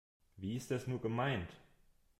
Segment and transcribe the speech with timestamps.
[0.35, 1.51] Wie ist das nur gemeint?